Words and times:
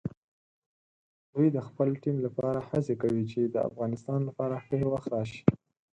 دوی 1.33 1.47
د 1.55 1.57
خپل 1.67 1.89
ټیم 2.01 2.17
لپاره 2.25 2.59
هڅې 2.69 2.93
کوي 3.01 3.23
چې 3.31 3.41
د 3.43 3.55
افغانستان 3.69 4.19
لپاره 4.29 4.55
ښه 4.65 4.75
وخت 4.93 5.07
راشي. 5.15 5.41